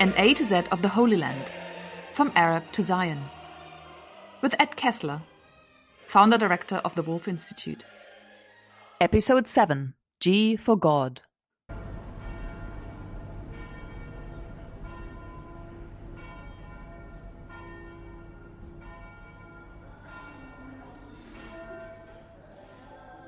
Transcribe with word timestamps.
An 0.00 0.14
A 0.16 0.32
to 0.32 0.44
Z 0.44 0.62
of 0.72 0.80
the 0.80 0.88
Holy 0.88 1.18
Land, 1.18 1.52
from 2.14 2.32
Arab 2.34 2.72
to 2.72 2.82
Zion. 2.82 3.22
With 4.40 4.54
Ed 4.58 4.74
Kessler, 4.74 5.20
founder 6.06 6.38
director 6.38 6.76
of 6.76 6.94
the 6.94 7.02
Woolf 7.02 7.28
Institute. 7.28 7.84
Episode 8.98 9.46
7 9.46 9.92
G 10.18 10.56
for 10.56 10.74
God. 10.74 11.20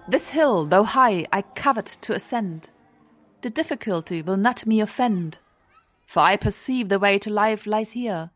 This 0.08 0.30
hill, 0.30 0.64
though 0.64 0.84
high, 0.84 1.26
I 1.34 1.42
covet 1.42 1.98
to 2.00 2.14
ascend. 2.14 2.70
The 3.42 3.50
difficulty 3.50 4.22
will 4.22 4.38
not 4.38 4.64
me 4.64 4.80
offend, 4.80 5.38
for 6.12 6.20
I 6.20 6.36
perceive 6.36 6.90
the 6.90 6.98
way 6.98 7.16
to 7.16 7.30
life 7.30 7.66
lies 7.66 7.92
here. 7.92 8.32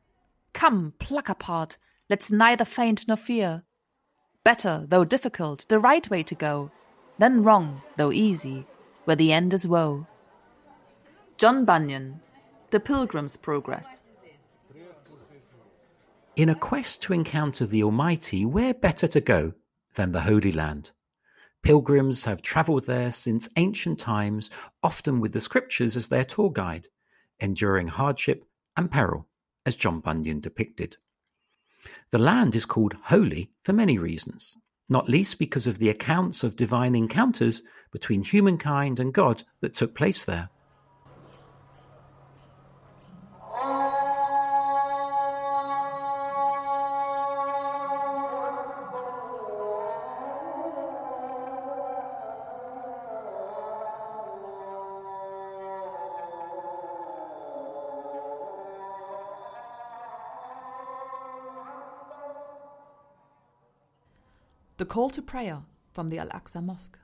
Come, 0.54 0.94
pluck 0.98 1.28
apart, 1.28 1.76
let's 2.08 2.32
neither 2.32 2.64
faint 2.64 3.06
nor 3.06 3.18
fear. 3.18 3.64
Better, 4.44 4.86
though 4.88 5.04
difficult, 5.04 5.68
the 5.68 5.78
right 5.78 6.08
way 6.08 6.22
to 6.22 6.34
go, 6.34 6.70
than 7.18 7.42
wrong, 7.42 7.82
though 7.98 8.12
easy, 8.12 8.66
where 9.04 9.14
the 9.14 9.30
end 9.30 9.52
is 9.52 9.68
woe. 9.68 10.06
John 11.36 11.66
Bunyan, 11.66 12.22
The 12.70 12.80
Pilgrim's 12.80 13.36
Progress. 13.36 14.02
In 16.34 16.48
a 16.48 16.54
quest 16.54 17.02
to 17.02 17.12
encounter 17.12 17.66
the 17.66 17.82
Almighty, 17.82 18.46
where 18.46 18.72
better 18.72 19.06
to 19.08 19.20
go 19.20 19.52
than 19.96 20.12
the 20.12 20.22
Holy 20.22 20.52
Land? 20.52 20.92
Pilgrims 21.60 22.24
have 22.24 22.40
travelled 22.40 22.86
there 22.86 23.12
since 23.12 23.50
ancient 23.56 23.98
times, 23.98 24.48
often 24.82 25.20
with 25.20 25.34
the 25.34 25.42
scriptures 25.42 25.98
as 25.98 26.08
their 26.08 26.24
tour 26.24 26.50
guide, 26.50 26.88
enduring 27.40 27.88
hardship 27.88 28.44
and 28.76 28.90
peril, 28.90 29.26
as 29.64 29.76
John 29.76 30.00
Bunyan 30.00 30.40
depicted. 30.40 30.96
The 32.10 32.18
land 32.18 32.54
is 32.54 32.66
called 32.66 32.94
holy 33.04 33.50
for 33.62 33.72
many 33.72 33.98
reasons, 33.98 34.56
not 34.88 35.08
least 35.08 35.38
because 35.38 35.66
of 35.66 35.78
the 35.78 35.88
accounts 35.88 36.42
of 36.42 36.56
divine 36.56 36.94
encounters 36.94 37.62
between 37.92 38.22
humankind 38.22 39.00
and 39.00 39.12
God 39.12 39.44
that 39.60 39.74
took 39.74 39.94
place 39.94 40.24
there. 40.24 40.48
The 64.78 64.84
Call 64.84 65.08
to 65.08 65.22
Prayer 65.22 65.62
from 65.94 66.08
the 66.08 66.18
Al 66.18 66.28
Aqsa 66.28 66.62
Mosque. 66.62 66.98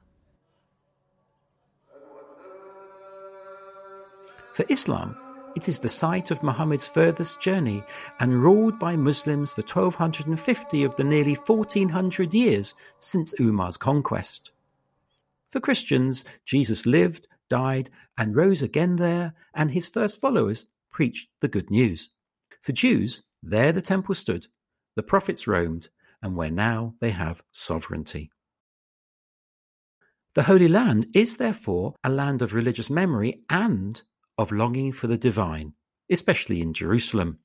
For 4.52 4.66
Islam, 4.68 5.16
it 5.56 5.70
is 5.70 5.78
the 5.78 5.88
site 5.88 6.30
of 6.30 6.42
Muhammad's 6.42 6.86
furthest 6.86 7.40
journey 7.40 7.82
and 8.20 8.42
ruled 8.42 8.78
by 8.78 8.94
Muslims 8.94 9.54
for 9.54 9.62
1250 9.62 10.84
of 10.84 10.96
the 10.96 11.04
nearly 11.04 11.34
1400 11.34 12.34
years 12.34 12.74
since 12.98 13.32
Umar's 13.40 13.78
conquest. 13.78 14.50
For 15.50 15.58
Christians, 15.58 16.26
Jesus 16.44 16.84
lived, 16.84 17.26
died, 17.48 17.88
and 18.18 18.36
rose 18.36 18.60
again 18.60 18.96
there, 18.96 19.32
and 19.54 19.70
his 19.70 19.88
first 19.88 20.20
followers 20.20 20.66
preached 20.90 21.30
the 21.40 21.48
good 21.48 21.70
news. 21.70 22.10
For 22.60 22.72
Jews, 22.72 23.22
there 23.42 23.72
the 23.72 23.80
temple 23.80 24.14
stood, 24.14 24.46
the 24.94 25.02
prophets 25.02 25.46
roamed, 25.46 25.88
and 26.22 26.36
where 26.36 26.50
now 26.50 26.94
they 27.00 27.10
have 27.10 27.42
sovereignty. 27.52 28.30
The 30.34 30.44
Holy 30.44 30.68
Land 30.68 31.08
is 31.14 31.36
therefore 31.36 31.94
a 32.02 32.08
land 32.08 32.40
of 32.40 32.54
religious 32.54 32.88
memory 32.88 33.42
and 33.50 34.00
of 34.38 34.50
longing 34.52 34.92
for 34.92 35.06
the 35.06 35.18
divine, 35.18 35.74
especially 36.10 36.62
in 36.62 36.72
Jerusalem. 36.72 37.38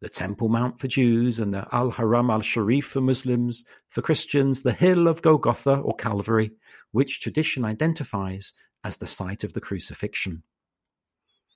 The 0.00 0.08
Temple 0.08 0.48
Mount 0.48 0.78
for 0.78 0.88
Jews 0.88 1.40
and 1.40 1.52
the 1.52 1.66
Al 1.72 1.90
Haram 1.90 2.30
al 2.30 2.42
Sharif 2.42 2.86
for 2.86 3.00
Muslims, 3.00 3.64
for 3.88 4.02
Christians, 4.02 4.62
the 4.62 4.72
Hill 4.72 5.08
of 5.08 5.22
Golgotha 5.22 5.76
or 5.76 5.96
Calvary, 5.96 6.52
which 6.92 7.20
tradition 7.20 7.64
identifies 7.64 8.52
as 8.84 8.98
the 8.98 9.06
site 9.06 9.42
of 9.42 9.54
the 9.54 9.60
crucifixion. 9.60 10.42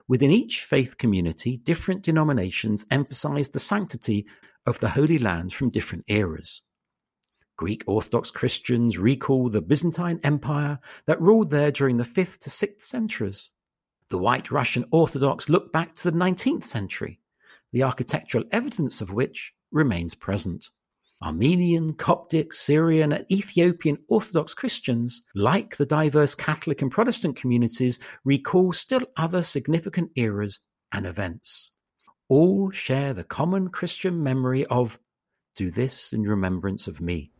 Within 0.07 0.31
each 0.31 0.65
faith 0.65 0.97
community, 0.97 1.57
different 1.57 2.01
denominations 2.01 2.85
emphasize 2.91 3.51
the 3.51 3.59
sanctity 3.59 4.25
of 4.67 4.79
the 4.79 4.89
Holy 4.89 5.17
Land 5.17 5.53
from 5.53 5.71
different 5.71 6.05
eras. 6.07 6.61
Greek 7.57 7.83
Orthodox 7.87 8.29
Christians 8.29 8.97
recall 8.97 9.49
the 9.49 9.61
Byzantine 9.61 10.19
Empire 10.23 10.79
that 11.05 11.21
ruled 11.21 11.49
there 11.49 11.71
during 11.71 11.97
the 11.97 12.03
5th 12.03 12.37
to 12.39 12.49
6th 12.49 12.83
centuries. 12.83 13.49
The 14.09 14.19
White 14.19 14.51
Russian 14.51 14.85
Orthodox 14.91 15.49
look 15.49 15.71
back 15.71 15.95
to 15.95 16.11
the 16.11 16.17
19th 16.17 16.65
century, 16.65 17.19
the 17.71 17.83
architectural 17.83 18.43
evidence 18.51 19.01
of 19.01 19.11
which 19.11 19.51
remains 19.71 20.13
present. 20.13 20.69
Armenian, 21.23 21.93
Coptic, 21.93 22.53
Syrian, 22.53 23.13
and 23.13 23.25
Ethiopian 23.31 23.97
Orthodox 24.09 24.53
Christians, 24.53 25.23
like 25.33 25.77
the 25.77 25.85
diverse 25.85 26.35
Catholic 26.35 26.81
and 26.81 26.91
Protestant 26.91 27.35
communities, 27.35 27.99
recall 28.23 28.73
still 28.73 29.01
other 29.17 29.41
significant 29.41 30.11
eras 30.15 30.59
and 30.91 31.05
events 31.05 31.71
all 32.31 32.71
share 32.71 33.13
the 33.13 33.25
common 33.25 33.67
Christian 33.67 34.23
memory 34.23 34.65
of 34.67 34.97
"Do 35.57 35.69
this 35.69 36.13
in 36.13 36.21
remembrance 36.21 36.87
of 36.87 37.01
me". 37.01 37.33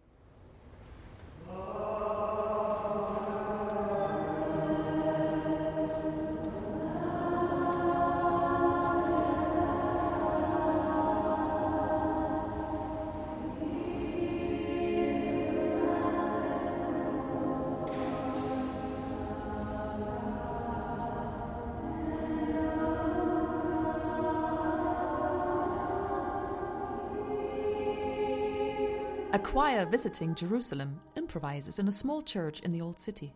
A 29.34 29.40
choir 29.40 29.86
visiting 29.86 30.36
Jerusalem 30.36 31.00
improvises 31.16 31.80
in 31.80 31.88
a 31.88 31.92
small 31.92 32.22
church 32.22 32.60
in 32.62 32.74
the 32.74 32.82
Old 32.82 33.00
City. 33.00 33.34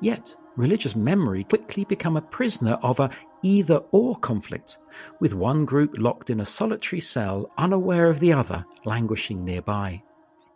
Yet, 0.00 0.36
religious 0.54 0.94
memory 0.94 1.42
quickly 1.42 1.84
become 1.84 2.16
a 2.16 2.22
prisoner 2.22 2.74
of 2.82 3.00
a 3.00 3.10
either 3.42 3.78
or 3.90 4.16
conflict, 4.20 4.78
with 5.18 5.34
one 5.34 5.64
group 5.64 5.94
locked 5.98 6.30
in 6.30 6.38
a 6.38 6.44
solitary 6.44 7.00
cell, 7.00 7.50
unaware 7.58 8.08
of 8.08 8.20
the 8.20 8.32
other, 8.32 8.64
languishing 8.84 9.44
nearby. 9.44 10.04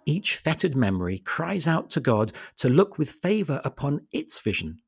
Each 0.04 0.36
fettered 0.36 0.76
memory 0.76 1.18
cries 1.18 1.66
out 1.66 1.90
to 1.90 2.00
God 2.00 2.32
to 2.58 2.68
look 2.68 2.98
with 2.98 3.10
favour 3.10 3.60
upon 3.64 4.06
its 4.12 4.38
vision. 4.38 4.78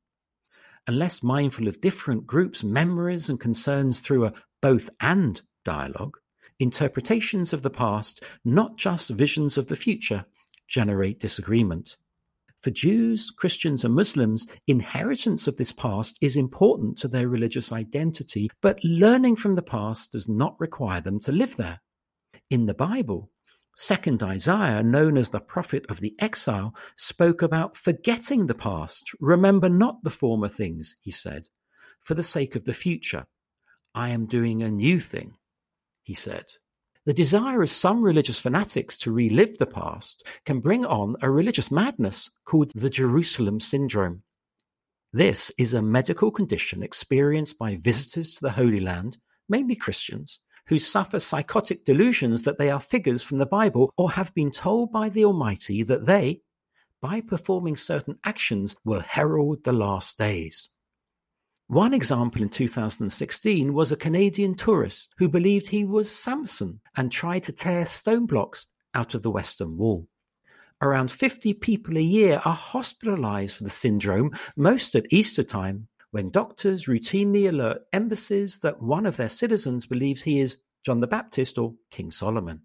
Unless 0.87 1.21
mindful 1.21 1.67
of 1.67 1.81
different 1.81 2.25
groups' 2.25 2.63
memories 2.63 3.27
and 3.27 3.37
concerns 3.41 3.99
through 3.99 4.27
a 4.27 4.33
both 4.61 4.89
and 5.01 5.41
dialogue, 5.65 6.17
interpretations 6.59 7.53
of 7.53 7.61
the 7.61 7.69
past, 7.69 8.23
not 8.43 8.77
just 8.77 9.09
visions 9.09 9.57
of 9.57 9.67
the 9.67 9.75
future, 9.75 10.25
generate 10.67 11.19
disagreement. 11.19 11.97
For 12.61 12.71
Jews, 12.71 13.31
Christians, 13.31 13.85
and 13.85 13.95
Muslims, 13.95 14.45
inheritance 14.67 15.47
of 15.47 15.55
this 15.55 15.71
past 15.71 16.17
is 16.21 16.35
important 16.35 16.97
to 16.97 17.07
their 17.07 17.29
religious 17.29 17.71
identity, 17.71 18.49
but 18.61 18.83
learning 18.83 19.37
from 19.37 19.55
the 19.55 19.61
past 19.61 20.11
does 20.11 20.27
not 20.27 20.59
require 20.59 20.99
them 20.99 21.21
to 21.21 21.31
live 21.31 21.55
there. 21.55 21.79
In 22.49 22.65
the 22.65 22.73
Bible, 22.73 23.31
Second 23.75 24.21
Isaiah, 24.21 24.83
known 24.83 25.17
as 25.17 25.29
the 25.29 25.39
prophet 25.39 25.85
of 25.87 26.01
the 26.01 26.13
exile, 26.19 26.75
spoke 26.97 27.41
about 27.41 27.77
forgetting 27.77 28.47
the 28.47 28.55
past. 28.55 29.11
Remember 29.21 29.69
not 29.69 30.03
the 30.03 30.09
former 30.09 30.49
things, 30.49 30.97
he 31.01 31.11
said, 31.11 31.47
for 32.01 32.13
the 32.13 32.23
sake 32.23 32.57
of 32.57 32.65
the 32.65 32.73
future. 32.73 33.25
I 33.95 34.09
am 34.09 34.25
doing 34.25 34.61
a 34.61 34.69
new 34.69 34.99
thing 34.99 35.37
he 36.09 36.15
said. 36.15 36.45
The 37.05 37.13
desire 37.13 37.61
of 37.61 37.69
some 37.69 38.01
religious 38.01 38.39
fanatics 38.39 38.97
to 38.97 39.11
relive 39.11 39.59
the 39.59 39.67
past 39.67 40.25
can 40.43 40.59
bring 40.59 40.83
on 40.83 41.15
a 41.21 41.29
religious 41.29 41.69
madness 41.69 42.31
called 42.45 42.71
the 42.73 42.89
Jerusalem 42.89 43.59
syndrome. 43.59 44.23
This 45.13 45.51
is 45.59 45.75
a 45.75 45.83
medical 45.83 46.31
condition 46.31 46.81
experienced 46.81 47.59
by 47.59 47.75
visitors 47.75 48.33
to 48.33 48.41
the 48.41 48.49
Holy 48.49 48.79
Land, 48.79 49.19
mainly 49.47 49.75
Christians, 49.75 50.39
who 50.65 50.79
suffer 50.79 51.19
psychotic 51.19 51.85
delusions 51.85 52.41
that 52.41 52.57
they 52.57 52.71
are 52.71 52.79
figures 52.79 53.21
from 53.21 53.37
the 53.37 53.45
Bible 53.45 53.93
or 53.95 54.09
have 54.09 54.33
been 54.33 54.49
told 54.49 54.91
by 54.91 55.09
the 55.09 55.25
Almighty 55.25 55.83
that 55.83 56.07
they, 56.07 56.41
by 57.03 57.21
performing 57.21 57.75
certain 57.75 58.17
actions, 58.25 58.75
will 58.83 59.01
herald 59.01 59.63
the 59.63 59.73
last 59.73 60.17
days. 60.17 60.69
One 61.69 61.93
example 61.93 62.41
in 62.41 62.49
2016 62.49 63.75
was 63.75 63.91
a 63.91 63.95
Canadian 63.95 64.55
tourist 64.55 65.13
who 65.19 65.29
believed 65.29 65.67
he 65.67 65.85
was 65.85 66.09
Samson 66.09 66.81
and 66.97 67.11
tried 67.11 67.43
to 67.43 67.51
tear 67.51 67.85
stone 67.85 68.25
blocks 68.25 68.65
out 68.95 69.13
of 69.13 69.21
the 69.21 69.29
Western 69.29 69.77
Wall. 69.77 70.07
Around 70.81 71.11
50 71.11 71.53
people 71.53 71.95
a 71.95 72.01
year 72.01 72.41
are 72.43 72.55
hospitalized 72.55 73.55
for 73.55 73.65
the 73.65 73.69
syndrome, 73.69 74.35
most 74.57 74.95
at 74.95 75.13
Easter 75.13 75.43
time, 75.43 75.87
when 76.09 76.31
doctors 76.31 76.87
routinely 76.87 77.47
alert 77.47 77.83
embassies 77.93 78.57
that 78.63 78.81
one 78.81 79.05
of 79.05 79.17
their 79.17 79.29
citizens 79.29 79.85
believes 79.85 80.23
he 80.23 80.39
is 80.39 80.57
John 80.83 81.01
the 81.01 81.05
Baptist 81.05 81.59
or 81.59 81.75
King 81.91 82.09
Solomon. 82.09 82.63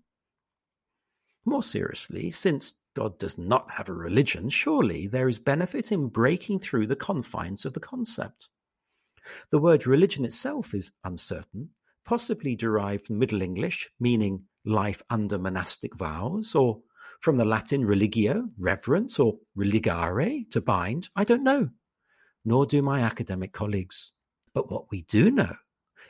More 1.45 1.63
seriously, 1.63 2.31
since 2.31 2.73
God 2.95 3.19
does 3.19 3.37
not 3.37 3.71
have 3.71 3.91
a 3.91 3.93
religion, 3.93 4.49
surely 4.49 5.09
there 5.09 5.29
is 5.29 5.39
benefit 5.39 5.93
in 5.93 6.09
breaking 6.09 6.61
through 6.61 6.87
the 6.87 6.97
confines 6.97 7.67
of 7.67 7.75
the 7.75 7.81
concept. 7.81 8.49
The 9.51 9.59
word 9.59 9.87
religion 9.87 10.25
itself 10.25 10.75
is 10.75 10.91
uncertain, 11.05 11.71
possibly 12.05 12.57
derived 12.57 13.07
from 13.07 13.19
Middle 13.19 13.43
English, 13.43 13.91
meaning 13.99 14.45
life 14.65 15.03
under 15.11 15.39
monastic 15.39 15.95
vows, 15.97 16.55
or 16.55 16.81
from 17.21 17.37
the 17.37 17.45
Latin 17.45 17.85
religio, 17.87 18.49
reverence, 18.59 19.19
or 19.19 19.39
religare, 19.57 20.49
to 20.51 20.61
bind. 20.61 21.09
I 21.17 21.25
don't 21.25 21.43
know, 21.43 21.71
nor 22.45 22.67
do 22.67 22.83
my 22.83 23.01
academic 23.01 23.53
colleagues. 23.53 24.11
But 24.53 24.71
what 24.71 24.91
we 24.91 25.03
do 25.03 25.31
know 25.31 25.57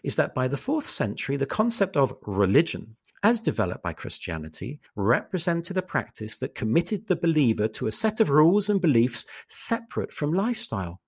is 0.02 0.16
that 0.16 0.34
by 0.34 0.49
the 0.49 0.56
fourth 0.56 0.87
century, 0.87 1.37
the 1.37 1.46
concept 1.46 1.96
of 1.96 2.16
religion, 2.26 2.96
as 3.22 3.40
developed 3.40 3.82
by 3.82 3.93
Christianity, 3.93 4.81
represented 4.96 5.78
a 5.78 5.82
practice 5.82 6.37
that 6.38 6.55
committed 6.55 7.06
the 7.06 7.16
believer 7.16 7.69
to 7.69 7.87
a 7.87 7.93
set 7.93 8.20
of 8.20 8.28
rules 8.28 8.69
and 8.69 8.81
beliefs 8.81 9.25
separate 9.49 10.12
from 10.12 10.32
lifestyle. 10.32 11.00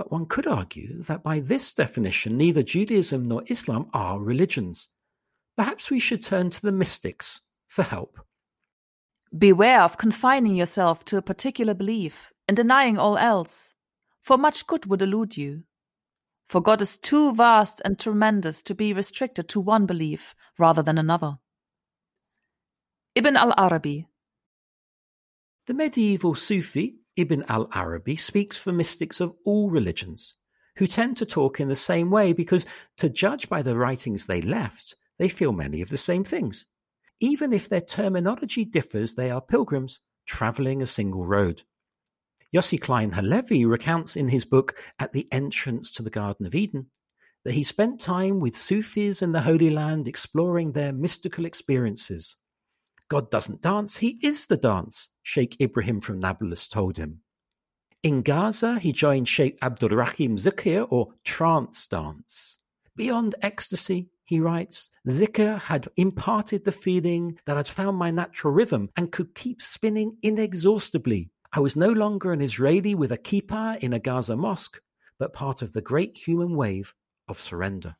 But 0.00 0.10
one 0.10 0.24
could 0.24 0.46
argue 0.46 1.02
that 1.02 1.22
by 1.22 1.40
this 1.40 1.74
definition, 1.74 2.38
neither 2.38 2.62
Judaism 2.62 3.28
nor 3.28 3.42
Islam 3.48 3.90
are 3.92 4.18
religions. 4.18 4.88
Perhaps 5.58 5.90
we 5.90 6.00
should 6.00 6.22
turn 6.22 6.48
to 6.48 6.62
the 6.62 6.72
mystics 6.72 7.42
for 7.66 7.82
help. 7.82 8.18
Beware 9.36 9.82
of 9.82 9.98
confining 9.98 10.56
yourself 10.56 11.04
to 11.04 11.18
a 11.18 11.28
particular 11.30 11.74
belief 11.74 12.32
and 12.48 12.56
denying 12.56 12.96
all 12.96 13.18
else, 13.18 13.74
for 14.22 14.38
much 14.38 14.66
good 14.66 14.86
would 14.86 15.02
elude 15.02 15.36
you. 15.36 15.64
For 16.48 16.62
God 16.62 16.80
is 16.80 16.96
too 16.96 17.34
vast 17.34 17.82
and 17.84 17.98
tremendous 17.98 18.62
to 18.62 18.74
be 18.74 18.94
restricted 18.94 19.50
to 19.50 19.60
one 19.60 19.84
belief 19.84 20.34
rather 20.58 20.82
than 20.82 20.96
another. 20.96 21.38
Ibn 23.16 23.36
al 23.36 23.52
Arabi 23.58 24.08
The 25.66 25.74
medieval 25.74 26.34
Sufi 26.34 26.99
Ibn 27.20 27.44
al-Arabi 27.48 28.16
speaks 28.16 28.56
for 28.56 28.72
mystics 28.72 29.20
of 29.20 29.34
all 29.44 29.70
religions, 29.70 30.34
who 30.76 30.86
tend 30.86 31.18
to 31.18 31.26
talk 31.26 31.60
in 31.60 31.68
the 31.68 31.76
same 31.76 32.10
way 32.10 32.32
because, 32.32 32.66
to 32.96 33.10
judge 33.10 33.48
by 33.48 33.60
the 33.60 33.76
writings 33.76 34.26
they 34.26 34.40
left, 34.40 34.96
they 35.18 35.28
feel 35.28 35.52
many 35.52 35.82
of 35.82 35.90
the 35.90 35.96
same 35.96 36.24
things. 36.24 36.64
Even 37.20 37.52
if 37.52 37.68
their 37.68 37.82
terminology 37.82 38.64
differs, 38.64 39.14
they 39.14 39.30
are 39.30 39.42
pilgrims 39.42 40.00
traveling 40.26 40.80
a 40.80 40.86
single 40.86 41.26
road. 41.26 41.62
Yossi 42.54 42.80
Klein 42.80 43.12
Halevi 43.12 43.66
recounts 43.66 44.16
in 44.16 44.28
his 44.28 44.44
book 44.46 44.74
At 44.98 45.12
the 45.12 45.28
Entrance 45.30 45.90
to 45.92 46.02
the 46.02 46.10
Garden 46.10 46.46
of 46.46 46.54
Eden 46.54 46.86
that 47.44 47.52
he 47.52 47.62
spent 47.62 48.00
time 48.00 48.40
with 48.40 48.56
Sufis 48.56 49.20
in 49.20 49.32
the 49.32 49.42
Holy 49.42 49.70
Land 49.70 50.08
exploring 50.08 50.72
their 50.72 50.92
mystical 50.92 51.44
experiences. 51.44 52.36
God 53.10 53.28
doesn't 53.28 53.60
dance, 53.60 53.96
he 53.96 54.20
is 54.22 54.46
the 54.46 54.56
dance, 54.56 55.08
Sheikh 55.24 55.60
Ibrahim 55.60 56.00
from 56.00 56.20
Nablus 56.20 56.68
told 56.68 56.96
him. 56.96 57.22
In 58.04 58.22
Gaza, 58.22 58.78
he 58.78 58.92
joined 58.92 59.28
Sheikh 59.28 59.58
Abdurrahim 59.60 60.38
Zikr 60.38 60.86
or 60.90 61.08
trance 61.24 61.88
dance. 61.88 62.58
Beyond 62.94 63.34
ecstasy, 63.42 64.10
he 64.24 64.38
writes, 64.38 64.90
Zikr 65.08 65.58
had 65.58 65.88
imparted 65.96 66.64
the 66.64 66.70
feeling 66.70 67.36
that 67.46 67.56
I'd 67.56 67.66
found 67.66 67.98
my 67.98 68.12
natural 68.12 68.54
rhythm 68.54 68.88
and 68.96 69.10
could 69.10 69.34
keep 69.34 69.60
spinning 69.60 70.16
inexhaustibly. 70.22 71.30
I 71.52 71.58
was 71.58 71.74
no 71.74 71.88
longer 71.90 72.32
an 72.32 72.40
Israeli 72.40 72.94
with 72.94 73.10
a 73.10 73.18
kippah 73.18 73.82
in 73.82 73.92
a 73.92 73.98
Gaza 73.98 74.36
mosque, 74.36 74.80
but 75.18 75.32
part 75.32 75.62
of 75.62 75.72
the 75.72 75.82
great 75.82 76.16
human 76.16 76.54
wave 76.54 76.94
of 77.26 77.40
surrender. 77.40 77.96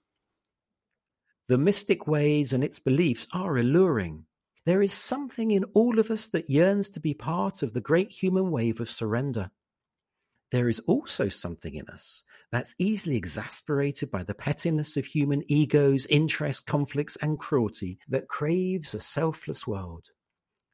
The 1.48 1.58
mystic 1.58 2.06
ways 2.06 2.52
and 2.52 2.62
its 2.62 2.78
beliefs 2.78 3.26
are 3.32 3.56
alluring. 3.56 4.26
There 4.70 4.82
is 4.82 4.94
something 4.94 5.50
in 5.50 5.64
all 5.74 5.98
of 5.98 6.12
us 6.12 6.28
that 6.28 6.48
yearns 6.48 6.90
to 6.90 7.00
be 7.00 7.12
part 7.12 7.64
of 7.64 7.72
the 7.72 7.80
great 7.80 8.08
human 8.08 8.52
wave 8.52 8.80
of 8.80 8.88
surrender. 8.88 9.50
There 10.52 10.68
is 10.68 10.78
also 10.86 11.28
something 11.28 11.74
in 11.74 11.88
us 11.88 12.22
that's 12.52 12.76
easily 12.78 13.16
exasperated 13.16 14.12
by 14.12 14.22
the 14.22 14.32
pettiness 14.32 14.96
of 14.96 15.06
human 15.06 15.42
egos, 15.50 16.06
interests, 16.06 16.62
conflicts, 16.62 17.16
and 17.16 17.36
cruelty 17.36 17.98
that 18.10 18.28
craves 18.28 18.94
a 18.94 19.00
selfless 19.00 19.66
world. 19.66 20.12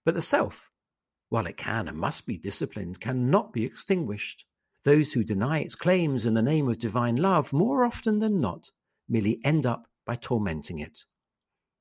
But 0.05 0.15
the 0.15 0.21
self, 0.21 0.71
while 1.31 1.47
it 1.47 1.57
can 1.57 1.89
and 1.89 1.97
must 1.97 2.27
be 2.27 2.37
disciplined, 2.37 3.01
cannot 3.01 3.55
be 3.55 3.65
extinguished. 3.65 4.45
Those 4.85 5.11
who 5.11 5.25
deny 5.25 5.61
its 5.61 5.75
claims 5.75 6.27
in 6.27 6.35
the 6.35 6.43
name 6.43 6.69
of 6.69 6.79
divine 6.79 7.17
love, 7.17 7.51
more 7.51 7.83
often 7.83 8.19
than 8.19 8.43
not, 8.43 8.71
merely 9.09 9.41
end 9.43 9.65
up 9.65 9.89
by 10.05 10.17
tormenting 10.17 10.81
it. 10.81 11.07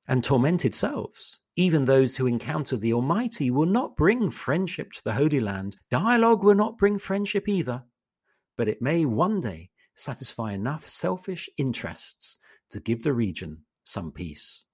And 0.08 0.24
tormented 0.24 0.72
selves, 0.72 1.40
even 1.56 1.86
those 1.86 2.16
who 2.16 2.26
encounter 2.26 2.76
the 2.76 2.92
Almighty 2.92 3.50
will 3.50 3.66
not 3.66 3.96
bring 3.96 4.30
friendship 4.30 4.92
to 4.92 5.02
the 5.04 5.14
Holy 5.14 5.40
Land. 5.40 5.76
Dialogue 5.90 6.44
will 6.44 6.54
not 6.54 6.76
bring 6.76 6.98
friendship 6.98 7.48
either. 7.48 7.82
But 8.58 8.68
it 8.68 8.82
may 8.82 9.06
one 9.06 9.40
day 9.40 9.70
satisfy 9.94 10.52
enough 10.52 10.86
selfish 10.86 11.48
interests 11.56 12.36
to 12.70 12.80
give 12.80 13.02
the 13.02 13.14
region 13.14 13.62
some 13.84 14.12
peace. 14.12 14.64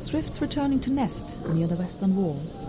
Swifts 0.00 0.42
returning 0.42 0.80
to 0.80 0.90
nest 0.90 1.36
near 1.48 1.66
the 1.66 1.76
western 1.76 2.14
wall. 2.14 2.59